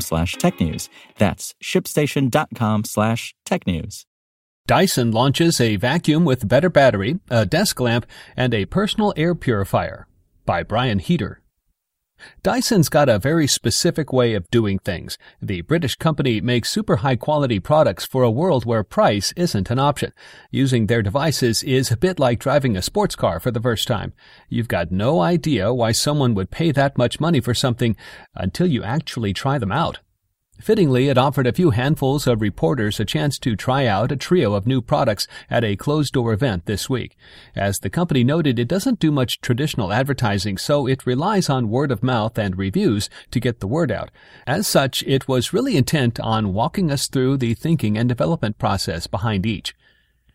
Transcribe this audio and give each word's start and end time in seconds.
slash 0.00 0.36
technews. 0.36 0.88
That's 1.18 1.54
shipstation.com 1.62 2.84
slash 2.84 3.34
technews. 3.46 4.04
Dyson 4.66 5.12
launches 5.12 5.60
a 5.60 5.76
vacuum 5.76 6.24
with 6.24 6.48
better 6.48 6.70
battery, 6.70 7.20
a 7.28 7.44
desk 7.44 7.78
lamp, 7.80 8.06
and 8.36 8.54
a 8.54 8.64
personal 8.64 9.12
air 9.16 9.34
purifier. 9.34 10.06
By 10.46 10.62
Brian 10.62 11.00
Heater. 11.00 11.43
Dyson's 12.42 12.88
got 12.88 13.08
a 13.08 13.18
very 13.18 13.46
specific 13.46 14.12
way 14.12 14.34
of 14.34 14.50
doing 14.50 14.78
things. 14.78 15.18
The 15.40 15.62
British 15.62 15.96
company 15.96 16.40
makes 16.40 16.70
super 16.70 16.96
high 16.96 17.16
quality 17.16 17.60
products 17.60 18.04
for 18.04 18.22
a 18.22 18.30
world 18.30 18.64
where 18.64 18.84
price 18.84 19.32
isn't 19.36 19.70
an 19.70 19.78
option. 19.78 20.12
Using 20.50 20.86
their 20.86 21.02
devices 21.02 21.62
is 21.62 21.90
a 21.90 21.96
bit 21.96 22.18
like 22.18 22.38
driving 22.38 22.76
a 22.76 22.82
sports 22.82 23.16
car 23.16 23.40
for 23.40 23.50
the 23.50 23.60
first 23.60 23.88
time. 23.88 24.12
You've 24.48 24.68
got 24.68 24.92
no 24.92 25.20
idea 25.20 25.72
why 25.72 25.92
someone 25.92 26.34
would 26.34 26.50
pay 26.50 26.72
that 26.72 26.98
much 26.98 27.20
money 27.20 27.40
for 27.40 27.54
something 27.54 27.96
until 28.34 28.66
you 28.66 28.82
actually 28.82 29.32
try 29.32 29.58
them 29.58 29.72
out. 29.72 30.00
Fittingly, 30.60 31.08
it 31.08 31.18
offered 31.18 31.46
a 31.46 31.52
few 31.52 31.70
handfuls 31.70 32.26
of 32.26 32.40
reporters 32.40 32.98
a 32.98 33.04
chance 33.04 33.38
to 33.38 33.56
try 33.56 33.86
out 33.86 34.12
a 34.12 34.16
trio 34.16 34.54
of 34.54 34.66
new 34.66 34.80
products 34.80 35.26
at 35.50 35.64
a 35.64 35.76
closed-door 35.76 36.32
event 36.32 36.64
this 36.66 36.88
week. 36.88 37.16
As 37.54 37.80
the 37.80 37.90
company 37.90 38.24
noted, 38.24 38.58
it 38.58 38.68
doesn't 38.68 39.00
do 39.00 39.10
much 39.10 39.40
traditional 39.40 39.92
advertising, 39.92 40.56
so 40.56 40.86
it 40.86 41.06
relies 41.06 41.50
on 41.50 41.68
word 41.68 41.90
of 41.90 42.02
mouth 42.02 42.38
and 42.38 42.56
reviews 42.56 43.10
to 43.32 43.40
get 43.40 43.60
the 43.60 43.66
word 43.66 43.90
out. 43.90 44.10
As 44.46 44.66
such, 44.66 45.02
it 45.02 45.28
was 45.28 45.52
really 45.52 45.76
intent 45.76 46.18
on 46.20 46.54
walking 46.54 46.90
us 46.90 47.08
through 47.08 47.36
the 47.38 47.54
thinking 47.54 47.98
and 47.98 48.08
development 48.08 48.56
process 48.56 49.06
behind 49.06 49.44
each. 49.44 49.74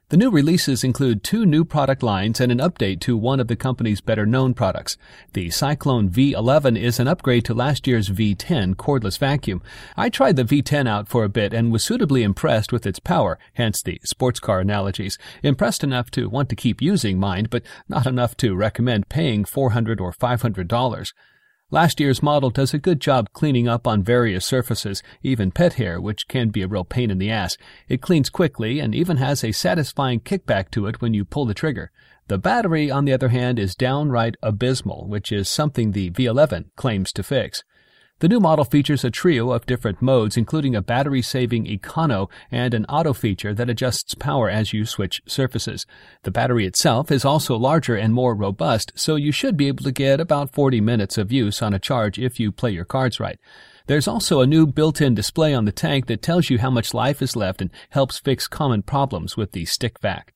The 0.10 0.18
new 0.18 0.32
releases 0.32 0.84
include 0.84 1.24
two 1.24 1.46
new 1.46 1.64
product 1.64 2.02
lines 2.02 2.42
and 2.42 2.52
an 2.52 2.58
update 2.58 3.00
to 3.02 3.16
one 3.16 3.40
of 3.40 3.48
the 3.48 3.56
company's 3.56 4.02
better 4.02 4.26
known 4.26 4.56
products. 4.56 4.98
The 5.34 5.52
Cyclone 5.52 6.10
V11 6.10 6.80
is 6.82 7.00
an 7.00 7.08
upgrade 7.08 7.46
to 7.46 7.54
last 7.54 7.86
year's 7.86 8.10
V10 8.10 8.74
cordless 8.74 9.20
vacuum. 9.20 9.62
I 9.96 10.10
tried 10.10 10.36
the 10.36 10.44
V10 10.44 10.88
out 10.88 11.08
for 11.08 11.24
a 11.24 11.30
bit 11.30 11.54
and 11.54 11.72
was 11.72 11.84
suitably 11.84 12.24
impressed 12.24 12.74
with 12.74 12.88
its 12.88 12.98
power, 12.98 13.38
hence 13.54 13.84
the 13.84 14.02
sports 14.04 14.40
car 14.40 14.60
analogies. 14.60 15.20
Impressed 15.44 15.84
enough 15.84 16.10
to 16.12 16.28
want 16.28 16.50
to 16.50 16.56
keep 16.56 16.82
using 16.82 17.20
mine, 17.20 17.46
but 17.48 17.62
not 17.88 18.08
enough 18.08 18.36
to 18.38 18.56
recommend 18.56 19.10
paying 19.10 19.44
$400 19.44 20.02
or 20.02 20.12
$500. 20.12 21.14
Last 21.72 22.00
year's 22.00 22.24
model 22.24 22.50
does 22.50 22.74
a 22.74 22.80
good 22.80 23.00
job 23.00 23.32
cleaning 23.32 23.68
up 23.68 23.86
on 23.86 24.02
various 24.02 24.44
surfaces, 24.44 25.04
even 25.22 25.52
pet 25.52 25.74
hair, 25.74 26.02
which 26.02 26.28
can 26.28 26.50
be 26.50 26.64
a 26.64 26.68
real 26.68 26.84
pain 26.84 27.12
in 27.12 27.20
the 27.20 27.30
ass. 27.30 27.58
It 27.88 28.02
cleans 28.02 28.32
quickly 28.32 28.80
and 28.80 28.96
even 28.96 29.18
has 29.18 29.44
a 29.44 29.52
satisfying 29.52 30.20
kickback 30.20 30.72
to 30.72 30.88
it 30.88 31.00
when 31.00 31.14
you 31.14 31.26
pull 31.26 31.46
the 31.46 31.54
trigger. 31.54 31.92
The 32.28 32.40
battery, 32.40 32.90
on 32.90 33.06
the 33.06 33.14
other 33.14 33.30
hand, 33.30 33.60
is 33.60 33.76
downright 33.76 34.36
abysmal, 34.42 35.08
which 35.08 35.32
is 35.32 35.48
something 35.48 35.92
the 35.92 36.10
V11 36.10 36.72
claims 36.76 37.12
to 37.14 37.22
fix. 37.22 37.64
The 38.20 38.28
new 38.28 38.42
model 38.42 38.66
features 38.66 39.06
a 39.06 39.12
trio 39.12 39.52
of 39.52 39.66
different 39.66 40.02
modes, 40.02 40.36
including 40.36 40.76
a 40.76 40.82
battery-saving 40.82 41.68
econo 41.68 42.30
and 42.52 42.74
an 42.74 42.86
auto 42.88 43.14
feature 43.14 43.54
that 43.54 43.70
adjusts 43.70 44.14
power 44.14 44.50
as 44.50 44.74
you 44.74 44.86
switch 44.86 45.22
surfaces. 45.26 45.86
The 46.24 46.32
battery 46.32 46.66
itself 46.66 47.12
is 47.12 47.24
also 47.24 47.56
larger 47.56 47.96
and 47.96 48.14
more 48.14 48.36
robust, 48.36 48.92
so 48.96 49.16
you 49.16 49.32
should 49.32 49.56
be 49.56 49.70
able 49.70 49.86
to 49.86 49.94
get 49.94 50.20
about 50.20 50.52
40 50.52 50.82
minutes 50.82 51.18
of 51.18 51.32
use 51.32 51.62
on 51.62 51.74
a 51.74 51.80
charge 51.80 52.20
if 52.20 52.42
you 52.42 52.52
play 52.52 52.72
your 52.72 52.84
cards 52.84 53.22
right. 53.22 53.40
There's 53.88 54.08
also 54.08 54.42
a 54.42 54.48
new 54.48 54.68
built-in 54.68 55.16
display 55.16 55.54
on 55.54 55.64
the 55.64 55.72
tank 55.72 56.08
that 56.08 56.22
tells 56.22 56.50
you 56.50 56.60
how 56.60 56.70
much 56.70 56.94
life 56.94 57.22
is 57.22 57.38
left 57.38 57.62
and 57.62 57.72
helps 57.92 58.20
fix 58.20 58.50
common 58.50 58.84
problems 58.84 59.38
with 59.38 59.54
the 59.54 59.64
stick 59.64 59.98
vac. 60.02 60.34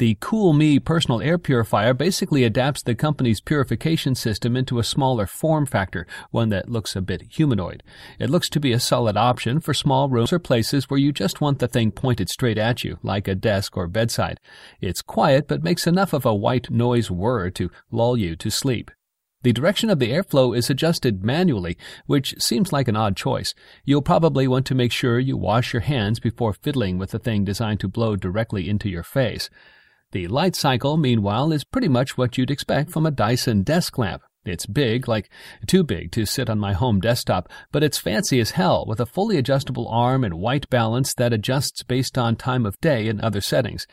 The 0.00 0.16
Cool 0.18 0.54
Me 0.54 0.78
personal 0.78 1.20
air 1.20 1.36
purifier 1.36 1.92
basically 1.92 2.42
adapts 2.42 2.82
the 2.82 2.94
company's 2.94 3.42
purification 3.42 4.14
system 4.14 4.56
into 4.56 4.78
a 4.78 4.82
smaller 4.82 5.26
form 5.26 5.66
factor, 5.66 6.06
one 6.30 6.48
that 6.48 6.70
looks 6.70 6.96
a 6.96 7.02
bit 7.02 7.20
humanoid. 7.28 7.82
It 8.18 8.30
looks 8.30 8.48
to 8.48 8.60
be 8.60 8.72
a 8.72 8.80
solid 8.80 9.18
option 9.18 9.60
for 9.60 9.74
small 9.74 10.08
rooms 10.08 10.32
or 10.32 10.38
places 10.38 10.88
where 10.88 10.98
you 10.98 11.12
just 11.12 11.42
want 11.42 11.58
the 11.58 11.68
thing 11.68 11.90
pointed 11.92 12.30
straight 12.30 12.56
at 12.56 12.82
you, 12.82 12.98
like 13.02 13.28
a 13.28 13.34
desk 13.34 13.76
or 13.76 13.88
bedside. 13.88 14.40
It's 14.80 15.02
quiet 15.02 15.46
but 15.46 15.62
makes 15.62 15.86
enough 15.86 16.14
of 16.14 16.24
a 16.24 16.34
white 16.34 16.70
noise 16.70 17.10
whir 17.10 17.50
to 17.50 17.70
lull 17.90 18.16
you 18.16 18.36
to 18.36 18.48
sleep. 18.48 18.90
The 19.42 19.52
direction 19.52 19.90
of 19.90 19.98
the 19.98 20.12
airflow 20.12 20.56
is 20.56 20.70
adjusted 20.70 21.22
manually, 21.22 21.76
which 22.06 22.36
seems 22.38 22.72
like 22.72 22.88
an 22.88 22.96
odd 22.96 23.16
choice. 23.16 23.54
You'll 23.84 24.00
probably 24.00 24.48
want 24.48 24.64
to 24.68 24.74
make 24.74 24.92
sure 24.92 25.18
you 25.18 25.36
wash 25.36 25.74
your 25.74 25.82
hands 25.82 26.20
before 26.20 26.54
fiddling 26.54 26.96
with 26.96 27.10
the 27.10 27.18
thing 27.18 27.44
designed 27.44 27.80
to 27.80 27.88
blow 27.88 28.16
directly 28.16 28.66
into 28.66 28.88
your 28.88 29.02
face. 29.02 29.50
The 30.12 30.26
light 30.26 30.56
cycle, 30.56 30.96
meanwhile, 30.96 31.52
is 31.52 31.62
pretty 31.62 31.88
much 31.88 32.18
what 32.18 32.36
you'd 32.36 32.50
expect 32.50 32.90
from 32.90 33.06
a 33.06 33.12
Dyson 33.12 33.62
desk 33.62 33.96
lamp. 33.96 34.22
It's 34.44 34.66
big, 34.66 35.06
like 35.06 35.30
too 35.66 35.84
big 35.84 36.10
to 36.12 36.26
sit 36.26 36.50
on 36.50 36.58
my 36.58 36.72
home 36.72 36.98
desktop, 36.98 37.48
but 37.70 37.84
it's 37.84 37.98
fancy 37.98 38.40
as 38.40 38.52
hell 38.52 38.84
with 38.88 38.98
a 38.98 39.06
fully 39.06 39.36
adjustable 39.36 39.86
arm 39.86 40.24
and 40.24 40.34
white 40.34 40.68
balance 40.68 41.14
that 41.14 41.32
adjusts 41.32 41.84
based 41.84 42.18
on 42.18 42.34
time 42.34 42.66
of 42.66 42.80
day 42.80 43.06
and 43.06 43.20
other 43.20 43.40
settings. 43.40 43.86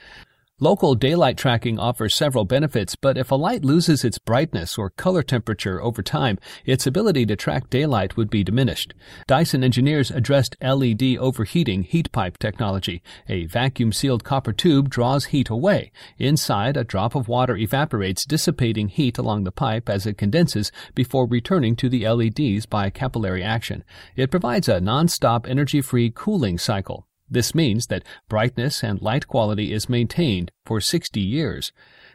Local 0.59 0.95
daylight 0.95 1.37
tracking 1.37 1.77
offers 1.77 2.15
several 2.15 2.43
benefits, 2.43 2.95
but 2.95 3.15
if 3.15 3.29
a 3.29 3.35
light 3.35 3.63
loses 3.63 4.03
its 4.03 4.17
brightness 4.17 4.75
or 4.75 4.89
color 4.89 5.21
temperature 5.21 5.79
over 5.79 6.01
time, 6.01 6.39
its 6.65 6.87
ability 6.87 7.27
to 7.27 7.35
track 7.35 7.69
daylight 7.69 8.17
would 8.17 8.27
be 8.31 8.43
diminished. 8.43 8.95
Dyson 9.27 9.63
engineers 9.63 10.09
addressed 10.09 10.55
LED 10.59 11.15
overheating 11.19 11.83
heat 11.83 12.11
pipe 12.11 12.39
technology. 12.39 13.03
A 13.29 13.45
vacuum 13.45 13.93
sealed 13.93 14.23
copper 14.23 14.51
tube 14.51 14.89
draws 14.89 15.25
heat 15.25 15.49
away. 15.49 15.91
Inside, 16.17 16.75
a 16.75 16.83
drop 16.83 17.13
of 17.13 17.27
water 17.27 17.55
evaporates, 17.55 18.25
dissipating 18.25 18.87
heat 18.87 19.19
along 19.19 19.43
the 19.43 19.51
pipe 19.51 19.87
as 19.87 20.07
it 20.07 20.17
condenses 20.17 20.71
before 20.95 21.27
returning 21.27 21.75
to 21.75 21.87
the 21.87 22.09
LEDs 22.09 22.65
by 22.65 22.89
capillary 22.89 23.43
action. 23.43 23.83
It 24.15 24.31
provides 24.31 24.67
a 24.67 24.81
non-stop 24.81 25.47
energy-free 25.47 26.13
cooling 26.15 26.57
cycle. 26.57 27.06
This 27.29 27.53
means 27.53 27.87
that 27.87 28.03
brightness 28.29 28.83
and 28.83 29.01
light 29.01 29.27
quality 29.27 29.73
is 29.73 29.89
maintained 29.89 30.51
for 30.65 30.79
60 30.79 31.19
years. 31.19 31.71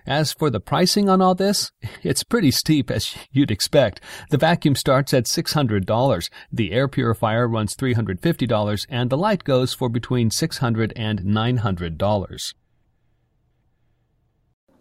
As 0.06 0.32
for 0.32 0.50
the 0.50 0.58
pricing 0.60 1.08
on 1.08 1.20
all 1.20 1.34
this, 1.34 1.70
it's 2.02 2.24
pretty 2.24 2.50
steep 2.50 2.90
as 2.90 3.14
you'd 3.30 3.50
expect. 3.50 4.00
The 4.30 4.38
vacuum 4.38 4.74
starts 4.74 5.14
at 5.14 5.24
$600, 5.24 6.30
the 6.50 6.72
air 6.72 6.88
purifier 6.88 7.46
runs 7.46 7.76
$350, 7.76 8.86
and 8.88 9.10
the 9.10 9.18
light 9.18 9.44
goes 9.44 9.74
for 9.74 9.88
between 9.88 10.30
$600 10.30 10.92
and 10.96 11.20
$900. 11.20 12.54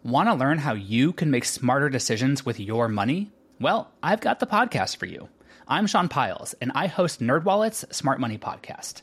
Want 0.04 0.28
to 0.28 0.34
learn 0.34 0.58
how 0.58 0.74
you 0.74 1.12
can 1.12 1.30
make 1.30 1.44
smarter 1.44 1.88
decisions 1.88 2.44
with 2.44 2.58
your 2.58 2.88
money? 2.88 3.30
Well, 3.60 3.92
I've 4.02 4.20
got 4.20 4.40
the 4.40 4.48
podcast 4.48 4.96
for 4.96 5.06
you. 5.06 5.28
I'm 5.68 5.86
Sean 5.86 6.08
Pyles, 6.08 6.54
and 6.54 6.72
I 6.74 6.88
host 6.88 7.20
NerdWallet's 7.20 7.96
Smart 7.96 8.18
Money 8.18 8.36
Podcast. 8.36 9.02